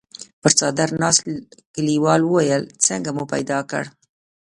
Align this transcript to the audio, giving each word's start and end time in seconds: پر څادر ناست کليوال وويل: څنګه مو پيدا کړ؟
پر 0.41 0.51
څادر 0.57 0.89
ناست 1.01 1.21
کليوال 1.73 2.21
وويل: 2.23 2.63
څنګه 2.85 3.09
مو 3.15 3.23
پيدا 3.33 3.59
کړ؟ 3.71 3.83